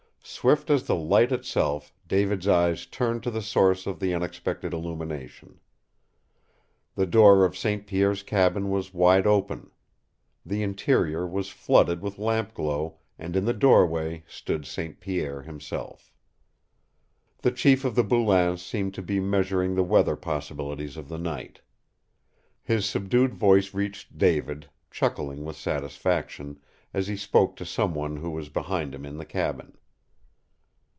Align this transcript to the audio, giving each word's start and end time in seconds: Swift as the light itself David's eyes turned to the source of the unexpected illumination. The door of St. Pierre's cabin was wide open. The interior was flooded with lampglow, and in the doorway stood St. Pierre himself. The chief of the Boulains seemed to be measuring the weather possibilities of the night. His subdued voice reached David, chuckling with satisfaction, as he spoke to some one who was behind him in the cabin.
Swift 0.23 0.69
as 0.69 0.83
the 0.85 0.95
light 0.95 1.31
itself 1.31 1.93
David's 2.07 2.47
eyes 2.47 2.85
turned 2.85 3.21
to 3.23 3.31
the 3.31 3.41
source 3.41 3.85
of 3.85 3.99
the 3.99 4.13
unexpected 4.13 4.71
illumination. 4.73 5.59
The 6.95 7.05
door 7.05 7.43
of 7.43 7.57
St. 7.57 7.85
Pierre's 7.85 8.23
cabin 8.23 8.69
was 8.69 8.93
wide 8.93 9.27
open. 9.27 9.71
The 10.45 10.63
interior 10.63 11.27
was 11.27 11.49
flooded 11.49 12.01
with 12.01 12.17
lampglow, 12.17 12.97
and 13.19 13.35
in 13.35 13.45
the 13.45 13.53
doorway 13.53 14.23
stood 14.27 14.65
St. 14.65 14.99
Pierre 14.99 15.41
himself. 15.41 16.13
The 17.39 17.51
chief 17.51 17.83
of 17.83 17.95
the 17.95 18.03
Boulains 18.03 18.61
seemed 18.61 18.93
to 18.93 19.01
be 19.01 19.19
measuring 19.19 19.75
the 19.75 19.83
weather 19.83 20.15
possibilities 20.15 20.97
of 20.97 21.09
the 21.09 21.19
night. 21.19 21.61
His 22.63 22.85
subdued 22.87 23.33
voice 23.33 23.73
reached 23.73 24.17
David, 24.17 24.69
chuckling 24.91 25.43
with 25.43 25.55
satisfaction, 25.57 26.59
as 26.93 27.07
he 27.07 27.17
spoke 27.17 27.55
to 27.57 27.65
some 27.65 27.93
one 27.93 28.17
who 28.17 28.29
was 28.29 28.49
behind 28.49 28.95
him 28.95 29.05
in 29.05 29.17
the 29.17 29.25
cabin. 29.25 29.77